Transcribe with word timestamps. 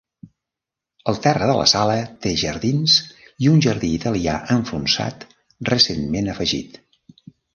El 1.11 1.19
terra 1.25 1.49
de 1.49 1.57
la 1.57 1.65
sala 1.71 1.97
té 2.25 2.31
jardins 2.43 2.95
i 3.45 3.51
un 3.53 3.61
jardí 3.67 3.91
italià 3.99 4.39
enfonsat 4.57 5.27
recentment 5.73 6.33
afegit. 6.37 6.83